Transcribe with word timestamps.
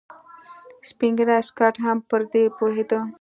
سپين 0.89 1.11
ږيری 1.17 1.37
سکاټ 1.47 1.75
هم 1.85 1.97
پر 2.09 2.21
دې 2.31 2.43
پوهېده. 2.57 2.99